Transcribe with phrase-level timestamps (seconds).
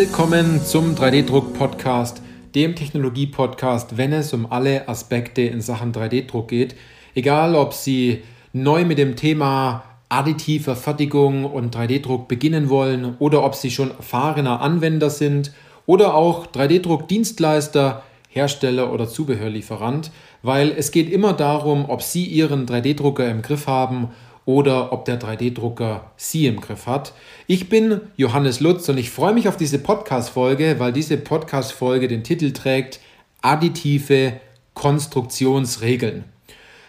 [0.00, 2.22] Willkommen zum 3D-Druck-Podcast,
[2.54, 6.74] dem Technologie-Podcast, wenn es um alle Aspekte in Sachen 3D-Druck geht.
[7.14, 8.22] Egal, ob Sie
[8.54, 14.62] neu mit dem Thema additiver Fertigung und 3D-Druck beginnen wollen oder ob Sie schon erfahrener
[14.62, 15.52] Anwender sind
[15.84, 23.28] oder auch 3D-Druck-Dienstleister, Hersteller oder Zubehörlieferant, weil es geht immer darum, ob Sie Ihren 3D-Drucker
[23.28, 24.08] im Griff haben
[24.44, 27.12] oder ob der 3D-Drucker Sie im Griff hat.
[27.46, 32.24] Ich bin Johannes Lutz und ich freue mich auf diese Podcast-Folge, weil diese Podcast-Folge den
[32.24, 33.00] Titel trägt
[33.42, 34.34] Additive
[34.74, 36.24] Konstruktionsregeln.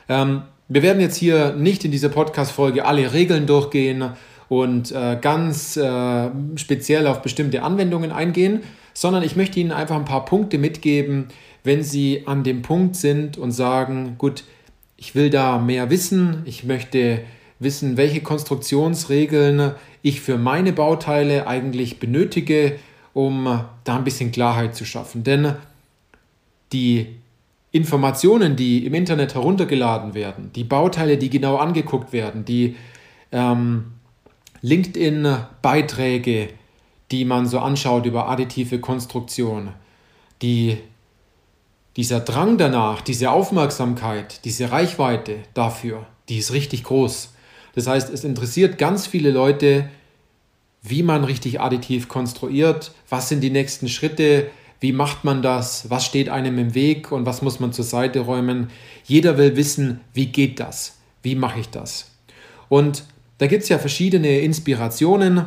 [0.09, 4.11] Ähm, wir werden jetzt hier nicht in dieser Podcast-Folge alle Regeln durchgehen
[4.47, 8.61] und äh, ganz äh, speziell auf bestimmte Anwendungen eingehen,
[8.93, 11.27] sondern ich möchte Ihnen einfach ein paar Punkte mitgeben,
[11.63, 14.43] wenn Sie an dem Punkt sind und sagen, gut,
[14.97, 17.21] ich will da mehr wissen, ich möchte
[17.61, 22.79] wissen, welche Konstruktionsregeln ich für meine Bauteile eigentlich benötige,
[23.13, 25.23] um da ein bisschen Klarheit zu schaffen.
[25.23, 25.55] Denn
[26.73, 27.15] die
[27.71, 32.75] Informationen, die im Internet heruntergeladen werden, die Bauteile, die genau angeguckt werden, die
[33.31, 33.93] ähm,
[34.61, 36.49] LinkedIn-Beiträge,
[37.11, 39.69] die man so anschaut über additive Konstruktion,
[40.41, 40.77] die,
[41.95, 47.33] dieser Drang danach, diese Aufmerksamkeit, diese Reichweite dafür, die ist richtig groß.
[47.75, 49.89] Das heißt, es interessiert ganz viele Leute,
[50.83, 56.05] wie man richtig additiv konstruiert, was sind die nächsten Schritte, wie macht man das, was
[56.05, 58.71] steht einem im Weg und was muss man zur Seite räumen.
[59.05, 62.11] Jeder will wissen, wie geht das, wie mache ich das.
[62.67, 63.03] Und
[63.37, 65.45] da gibt es ja verschiedene Inspirationen,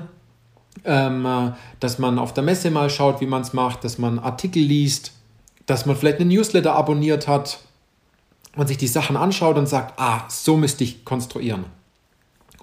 [0.84, 4.62] ähm, dass man auf der Messe mal schaut, wie man es macht, dass man Artikel
[4.62, 5.12] liest,
[5.66, 7.58] dass man vielleicht einen Newsletter abonniert hat
[8.56, 11.64] und sich die Sachen anschaut und sagt, ah, so müsste ich konstruieren.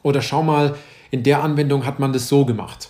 [0.03, 0.75] Oder schau mal,
[1.11, 2.89] in der Anwendung hat man das so gemacht.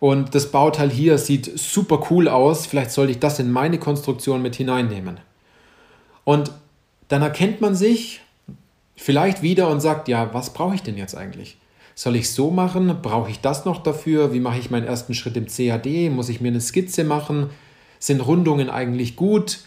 [0.00, 2.66] Und das Bauteil hier sieht super cool aus.
[2.66, 5.20] Vielleicht sollte ich das in meine Konstruktion mit hineinnehmen.
[6.24, 6.50] Und
[7.08, 8.20] dann erkennt man sich
[8.96, 11.56] vielleicht wieder und sagt, ja, was brauche ich denn jetzt eigentlich?
[11.94, 12.98] Soll ich so machen?
[13.02, 14.32] Brauche ich das noch dafür?
[14.32, 16.10] Wie mache ich meinen ersten Schritt im CAD?
[16.10, 17.50] Muss ich mir eine Skizze machen?
[17.98, 19.60] Sind Rundungen eigentlich gut?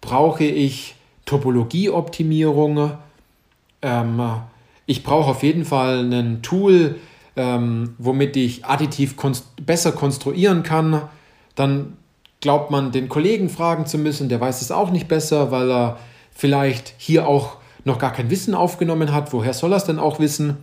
[0.00, 0.94] Brauche ich
[1.24, 2.92] Topologieoptimierung?
[3.82, 4.22] Ähm,
[4.90, 6.96] ich brauche auf jeden Fall ein Tool,
[7.36, 11.02] ähm, womit ich additiv konst besser konstruieren kann.
[11.54, 11.96] Dann
[12.40, 15.98] glaubt man, den Kollegen fragen zu müssen, der weiß es auch nicht besser, weil er
[16.32, 19.32] vielleicht hier auch noch gar kein Wissen aufgenommen hat.
[19.32, 20.56] Woher soll er es denn auch wissen?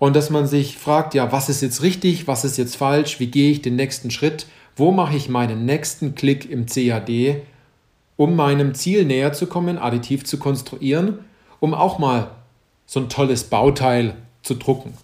[0.00, 3.28] Und dass man sich fragt, ja, was ist jetzt richtig, was ist jetzt falsch, wie
[3.28, 7.36] gehe ich den nächsten Schritt, wo mache ich meinen nächsten Klick im CAD,
[8.16, 11.20] um meinem Ziel näher zu kommen, additiv zu konstruieren,
[11.60, 12.32] um auch mal
[12.86, 14.94] so ein tolles Bauteil zu drucken,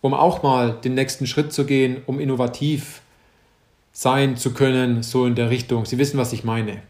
[0.00, 3.02] um auch mal den nächsten Schritt zu gehen, um innovativ
[3.92, 5.84] sein zu können, so in der Richtung.
[5.84, 6.82] Sie wissen, was ich meine.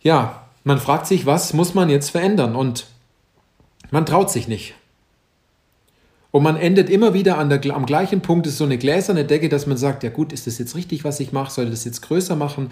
[0.00, 2.86] Ja, man fragt sich, was muss man jetzt verändern und
[3.90, 4.74] man traut sich nicht.
[6.30, 9.48] Und man endet immer wieder an der, am gleichen Punkt, ist so eine gläserne Decke,
[9.48, 11.50] dass man sagt, ja gut, ist das jetzt richtig, was ich mache?
[11.50, 12.70] Soll ich das jetzt größer machen?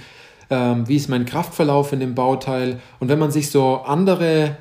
[0.51, 2.81] Ähm, wie ist mein Kraftverlauf in dem Bauteil?
[3.01, 4.57] Und wenn man sich so andere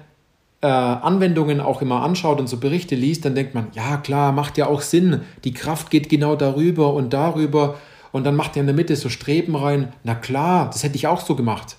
[0.63, 4.57] äh, Anwendungen auch immer anschaut und so Berichte liest, dann denkt man, ja klar, macht
[4.57, 5.21] ja auch Sinn.
[5.43, 7.77] Die Kraft geht genau darüber und darüber.
[8.13, 9.91] Und dann macht er in der Mitte so Streben rein.
[10.03, 11.75] Na klar, das hätte ich auch so gemacht.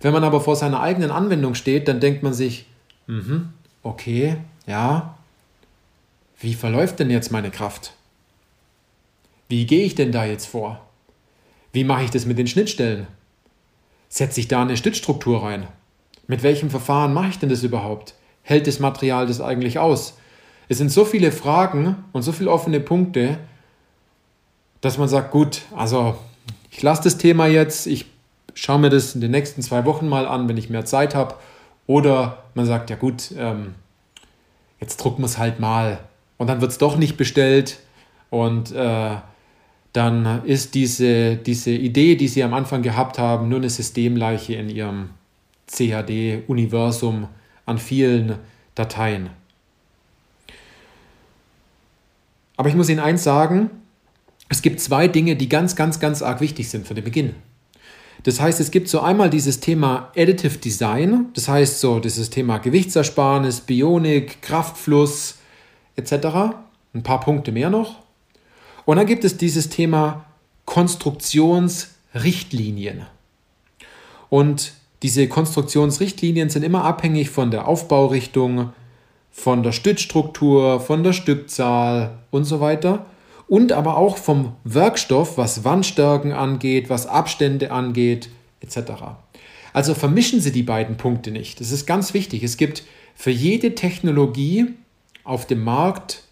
[0.00, 2.64] Wenn man aber vor seiner eigenen Anwendung steht, dann denkt man sich,
[3.06, 3.50] mhm,
[3.82, 5.18] okay, ja,
[6.40, 7.92] wie verläuft denn jetzt meine Kraft?
[9.50, 10.80] Wie gehe ich denn da jetzt vor?
[11.72, 13.06] Wie mache ich das mit den Schnittstellen?
[14.08, 15.68] Setze ich da eine Stützstruktur rein?
[16.26, 18.14] Mit welchem Verfahren mache ich denn das überhaupt?
[18.42, 20.18] Hält das Material das eigentlich aus?
[20.68, 23.38] Es sind so viele Fragen und so viele offene Punkte,
[24.80, 26.16] dass man sagt, gut, also
[26.70, 28.06] ich lasse das Thema jetzt, ich
[28.54, 31.34] schaue mir das in den nächsten zwei Wochen mal an, wenn ich mehr Zeit habe.
[31.86, 33.74] Oder man sagt, ja gut, ähm,
[34.80, 35.98] jetzt drucken wir es halt mal.
[36.38, 37.78] Und dann wird es doch nicht bestellt.
[38.30, 39.16] Und äh,
[39.92, 44.70] dann ist diese, diese Idee, die Sie am Anfang gehabt haben, nur eine Systemleiche in
[44.70, 45.10] Ihrem
[45.66, 47.28] CAD-Universum
[47.66, 48.38] an vielen
[48.74, 49.30] Dateien.
[52.56, 53.70] Aber ich muss Ihnen eins sagen,
[54.48, 57.34] es gibt zwei Dinge, die ganz, ganz, ganz arg wichtig sind für den Beginn.
[58.24, 62.58] Das heißt, es gibt so einmal dieses Thema Additive Design, das heißt so dieses Thema
[62.58, 65.38] Gewichtsersparnis, Bionik, Kraftfluss
[65.96, 66.12] etc.
[66.94, 67.96] Ein paar Punkte mehr noch.
[68.84, 70.26] Und dann gibt es dieses Thema
[70.66, 73.06] Konstruktionsrichtlinien.
[74.28, 78.72] Und diese Konstruktionsrichtlinien sind immer abhängig von der Aufbaurichtung,
[79.30, 83.06] von der Stützstruktur, von der Stückzahl und so weiter.
[83.48, 88.92] und aber auch vom Werkstoff, was Wandstärken angeht, was Abstände angeht, etc.
[89.74, 91.60] Also vermischen Sie die beiden Punkte nicht.
[91.60, 92.42] Das ist ganz wichtig.
[92.44, 92.84] Es gibt
[93.14, 94.68] für jede Technologie
[95.24, 96.24] auf dem Markt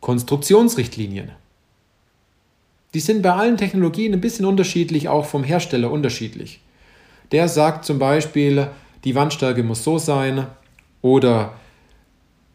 [0.00, 1.32] Konstruktionsrichtlinien.
[2.94, 6.60] Die sind bei allen Technologien ein bisschen unterschiedlich, auch vom Hersteller unterschiedlich.
[7.32, 8.68] Der sagt zum Beispiel,
[9.04, 10.46] die Wandstärke muss so sein
[11.02, 11.54] oder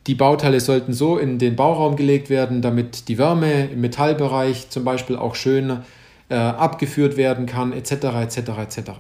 [0.07, 4.83] die Bauteile sollten so in den Bauraum gelegt werden, damit die Wärme im Metallbereich zum
[4.83, 5.81] Beispiel auch schön
[6.29, 7.91] äh, abgeführt werden kann, etc.
[7.91, 8.37] etc.
[8.59, 8.91] etc.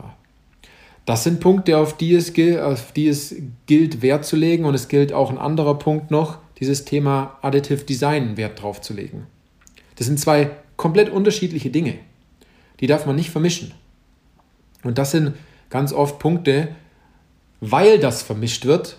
[1.05, 3.35] Das sind Punkte, auf die, es, auf die es
[3.65, 4.65] gilt, Wert zu legen.
[4.65, 8.93] Und es gilt auch ein anderer Punkt noch, dieses Thema Additive Design Wert drauf zu
[8.93, 9.25] legen.
[9.95, 11.95] Das sind zwei komplett unterschiedliche Dinge.
[12.79, 13.73] Die darf man nicht vermischen.
[14.83, 15.33] Und das sind
[15.71, 16.67] ganz oft Punkte,
[17.61, 18.97] weil das vermischt wird,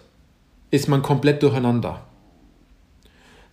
[0.73, 2.01] ist man komplett durcheinander.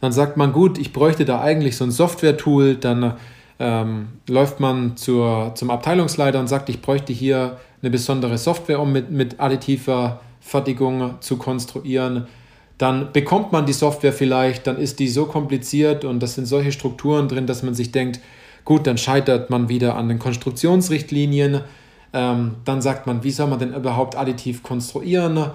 [0.02, 3.16] Dann sagt man, gut, ich bräuchte da eigentlich so ein Software-Tool, dann
[3.60, 8.94] ähm, läuft man zur, zum Abteilungsleiter und sagt, ich bräuchte hier eine besondere Software, um
[8.94, 12.28] mit, mit additiver Fertigung zu konstruieren.
[12.78, 16.72] Dann bekommt man die Software vielleicht, dann ist die so kompliziert und das sind solche
[16.72, 18.22] Strukturen drin, dass man sich denkt,
[18.64, 21.62] gut, dann scheitert man wieder an den Konstruktionsrichtlinien.
[22.14, 25.52] Ähm, dann sagt man, wie soll man denn überhaupt additiv konstruieren?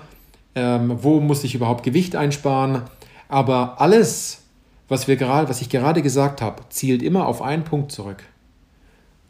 [0.54, 2.82] Ähm, wo muss ich überhaupt Gewicht einsparen?
[3.28, 4.42] Aber alles,
[4.88, 8.22] was, wir gerade, was ich gerade gesagt habe, zielt immer auf einen Punkt zurück.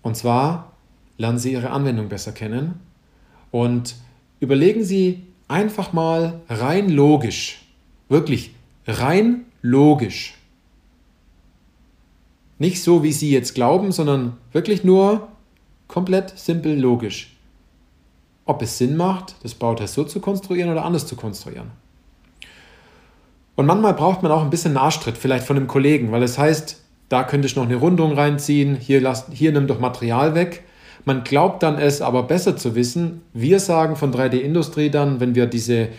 [0.02, 0.72] Und zwar
[1.16, 2.80] lernen Sie Ihre Anwendung besser kennen
[3.50, 3.94] und
[4.40, 7.64] überlegen Sie einfach mal rein logisch,
[8.08, 8.54] wirklich
[8.86, 10.34] rein logisch.
[12.58, 15.28] Nicht so, wie Sie jetzt glauben, sondern wirklich nur
[15.94, 17.36] komplett simpel logisch.
[18.46, 21.70] Ob es Sinn macht, das Bauteil so zu konstruieren oder anders zu konstruieren.
[23.54, 26.82] Und manchmal braucht man auch ein bisschen Nachstritt, vielleicht von einem Kollegen, weil es heißt,
[27.08, 30.64] da könnte ich noch eine Rundung reinziehen, hier, lass, hier nimm doch Material weg.
[31.04, 33.22] Man glaubt dann es aber besser zu wissen.
[33.32, 35.90] Wir sagen von 3D-Industrie dann, wenn wir diese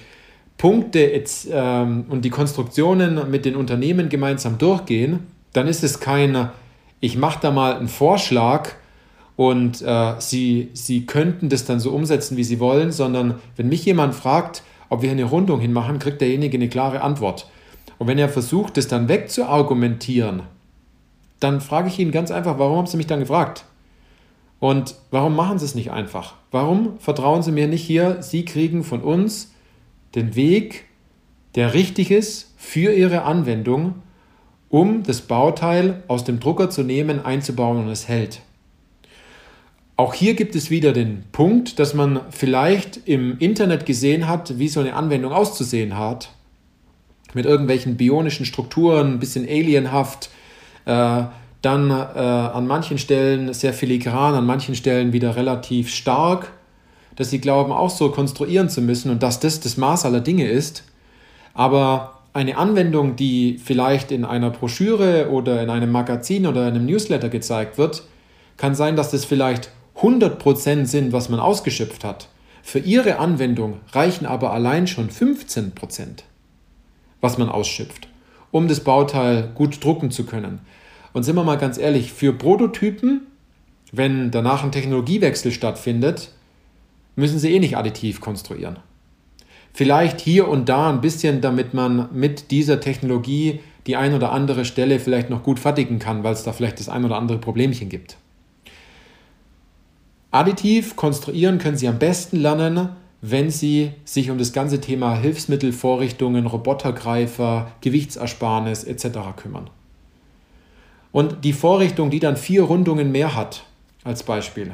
[0.58, 5.22] Punkte jetzt, ähm, und die Konstruktionen mit den Unternehmen gemeinsam durchgehen,
[5.54, 6.50] dann ist es kein,
[7.00, 8.72] ich mache da mal einen Vorschlag
[9.36, 13.86] und äh, sie, sie könnten das dann so umsetzen, wie sie wollen, sondern wenn mich
[13.86, 17.50] jemand fragt, ob wir eine Rundung hinmachen, kriegt derjenige eine klare Antwort.
[17.98, 20.44] Und wenn er versucht, das dann wegzuargumentieren,
[21.40, 23.66] dann frage ich ihn ganz einfach, warum haben Sie mich dann gefragt?
[24.60, 26.36] Und warum machen Sie es nicht einfach?
[26.52, 28.22] Warum vertrauen Sie mir nicht hier?
[28.22, 29.54] Sie kriegen von uns
[30.16, 30.86] den Weg,
[31.56, 33.96] der richtig ist für Ihre Anwendung,
[34.70, 38.42] um das Bauteil aus dem Drucker zu nehmen, einzubauen und es hält.
[39.98, 44.68] Auch hier gibt es wieder den Punkt, dass man vielleicht im Internet gesehen hat, wie
[44.68, 46.32] so eine Anwendung auszusehen hat.
[47.34, 50.30] Mit irgendwelchen bionischen Strukturen, ein bisschen alienhaft.
[50.86, 51.24] Äh,
[51.62, 56.52] dann äh, an manchen Stellen sehr filigran, an manchen Stellen wieder relativ stark,
[57.16, 60.48] dass sie glauben, auch so konstruieren zu müssen und dass das das Maß aller Dinge
[60.48, 60.84] ist.
[61.54, 66.86] Aber eine Anwendung, die vielleicht in einer Broschüre oder in einem Magazin oder in einem
[66.86, 68.04] Newsletter gezeigt wird,
[68.58, 72.28] kann sein, dass das vielleicht 100% sind, was man ausgeschöpft hat.
[72.64, 76.24] Für Ihre Anwendung reichen aber allein schon 15%,
[77.22, 78.08] was man ausschöpft,
[78.52, 80.60] um das Bauteil gut drucken zu können.
[81.14, 83.28] Und sind wir mal ganz ehrlich, für Prototypen,
[83.92, 86.32] wenn danach ein Technologiewechsel stattfindet,
[87.16, 88.80] müssen sie eh nicht additiv konstruieren.
[89.74, 94.66] Vielleicht hier und da ein bisschen, damit man mit dieser Technologie die ein oder andere
[94.66, 97.90] Stelle vielleicht noch gut fertigen kann, weil es da vielleicht das ein oder andere Problemchen
[97.90, 98.18] gibt.
[100.36, 102.90] Additiv konstruieren können Sie am besten lernen,
[103.22, 109.20] wenn Sie sich um das ganze Thema Hilfsmittelvorrichtungen, Robotergreifer, Gewichtsersparnis etc.
[109.38, 109.70] kümmern.
[111.14, 113.64] Und die Vorrichtung, die dann vier Rundungen mehr hat,
[114.04, 114.74] als Beispiel.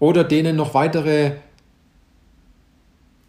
[0.00, 1.36] Oder denen noch weitere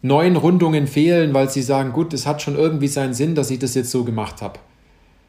[0.02, 3.60] neun Rundungen fehlen, weil sie sagen, gut, es hat schon irgendwie seinen Sinn, dass ich
[3.60, 4.60] das jetzt so gemacht habe.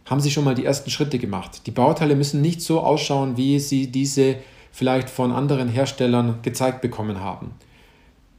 [0.04, 1.62] Haben sie schon mal die ersten Schritte gemacht.
[1.68, 4.36] Die Bauteile müssen nicht so ausschauen, wie sie diese
[4.72, 7.52] vielleicht von anderen Herstellern gezeigt bekommen haben.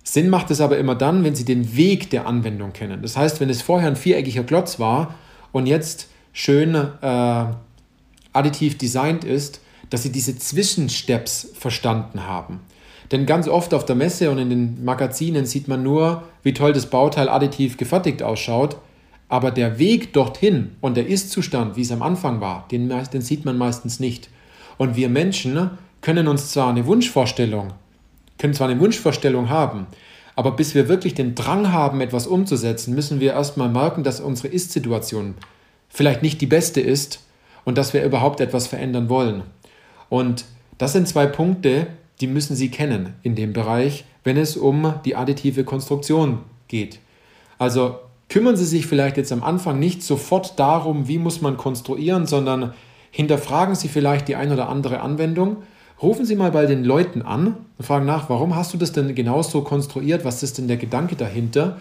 [0.04, 3.02] Sinn macht es aber immer dann, wenn Sie den Weg der Anwendung kennen.
[3.02, 5.14] Das heißt, wenn es vorher ein viereckiger Klotz war
[5.52, 7.44] und jetzt schön äh,
[8.32, 9.60] additiv designt ist,
[9.90, 12.60] dass sie diese Zwischensteps verstanden haben.
[13.10, 16.72] Denn ganz oft auf der Messe und in den Magazinen sieht man nur, wie toll
[16.72, 18.78] das Bauteil additiv gefertigt ausschaut,
[19.28, 23.44] aber der Weg dorthin und der Ist-Zustand, wie es am Anfang war, den, den sieht
[23.44, 24.30] man meistens nicht.
[24.78, 25.70] Und wir Menschen
[26.02, 27.72] können uns zwar eine Wunschvorstellung,
[28.38, 29.86] können zwar eine Wunschvorstellung haben,
[30.36, 34.48] aber bis wir wirklich den Drang haben, etwas umzusetzen, müssen wir erstmal merken, dass unsere
[34.48, 35.34] Ist-Situation
[35.88, 37.20] vielleicht nicht die beste ist
[37.64, 39.42] und dass wir überhaupt etwas verändern wollen.
[40.08, 40.44] Und
[40.78, 41.86] das sind zwei Punkte,
[42.20, 46.98] die müssen Sie kennen in dem Bereich, wenn es um die additive Konstruktion geht.
[47.58, 52.26] Also kümmern Sie sich vielleicht jetzt am Anfang nicht sofort darum, wie muss man konstruieren,
[52.26, 52.72] sondern
[53.10, 55.58] hinterfragen Sie vielleicht die ein oder andere Anwendung.
[56.02, 59.14] Rufen Sie mal bei den Leuten an und fragen nach, warum hast du das denn
[59.14, 60.24] genauso konstruiert?
[60.24, 61.80] Was ist denn der Gedanke dahinter?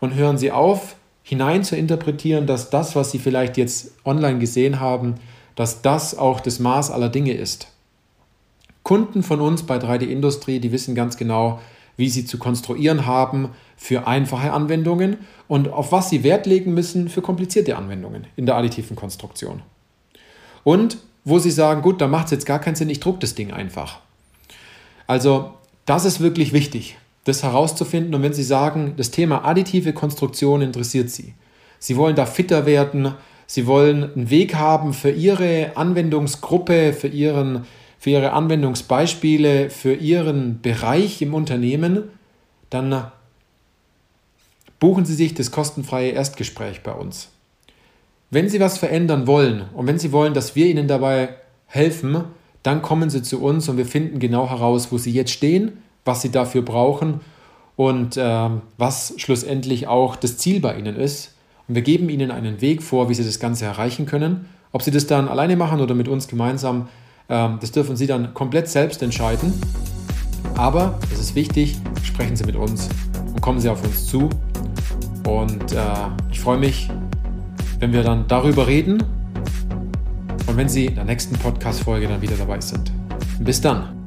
[0.00, 4.80] Und hören Sie auf, hinein zu interpretieren, dass das, was Sie vielleicht jetzt online gesehen
[4.80, 5.16] haben,
[5.54, 7.68] dass das auch das Maß aller Dinge ist.
[8.84, 11.60] Kunden von uns bei 3D Industrie, die wissen ganz genau,
[11.98, 17.10] wie sie zu konstruieren haben für einfache Anwendungen und auf was sie Wert legen müssen
[17.10, 19.62] für komplizierte Anwendungen in der additiven Konstruktion.
[20.64, 23.34] Und wo sie sagen, gut, da macht es jetzt gar keinen Sinn, ich drucke das
[23.34, 24.00] Ding einfach.
[25.06, 25.54] Also
[25.86, 28.14] das ist wirklich wichtig, das herauszufinden.
[28.14, 31.34] Und wenn Sie sagen, das Thema additive Konstruktion interessiert Sie,
[31.78, 33.14] Sie wollen da fitter werden,
[33.46, 37.64] Sie wollen einen Weg haben für Ihre Anwendungsgruppe, für Ihren
[37.98, 42.04] für Ihre Anwendungsbeispiele, für Ihren Bereich im Unternehmen,
[42.70, 43.10] dann
[44.78, 47.28] buchen Sie sich das kostenfreie Erstgespräch bei uns.
[48.30, 51.30] Wenn Sie was verändern wollen und wenn Sie wollen, dass wir Ihnen dabei
[51.66, 52.24] helfen,
[52.62, 56.20] dann kommen Sie zu uns und wir finden genau heraus, wo Sie jetzt stehen, was
[56.20, 57.20] Sie dafür brauchen
[57.76, 61.36] und äh, was schlussendlich auch das Ziel bei Ihnen ist.
[61.68, 64.46] Und wir geben Ihnen einen Weg vor, wie Sie das Ganze erreichen können.
[64.72, 66.88] Ob Sie das dann alleine machen oder mit uns gemeinsam,
[67.30, 69.54] ähm, das dürfen Sie dann komplett selbst entscheiden.
[70.54, 72.90] Aber es ist wichtig, sprechen Sie mit uns
[73.26, 74.28] und kommen Sie auf uns zu.
[75.26, 75.76] Und äh,
[76.30, 76.90] ich freue mich,
[77.78, 79.02] wenn wir dann darüber reden
[80.46, 82.92] und wenn Sie in der nächsten Podcast-Folge dann wieder dabei sind.
[83.40, 83.97] Bis dann.